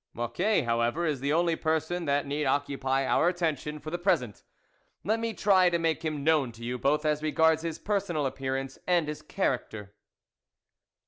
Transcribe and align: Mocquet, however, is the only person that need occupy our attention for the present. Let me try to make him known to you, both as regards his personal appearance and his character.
Mocquet, 0.15 0.65
however, 0.65 1.05
is 1.05 1.19
the 1.19 1.31
only 1.31 1.55
person 1.55 2.05
that 2.05 2.25
need 2.25 2.45
occupy 2.47 3.05
our 3.05 3.27
attention 3.27 3.77
for 3.77 3.91
the 3.91 3.99
present. 3.99 4.41
Let 5.03 5.19
me 5.19 5.31
try 5.35 5.69
to 5.69 5.77
make 5.77 6.03
him 6.03 6.23
known 6.23 6.51
to 6.53 6.63
you, 6.63 6.79
both 6.79 7.05
as 7.05 7.21
regards 7.21 7.61
his 7.61 7.77
personal 7.77 8.25
appearance 8.25 8.79
and 8.87 9.07
his 9.07 9.21
character. 9.21 9.93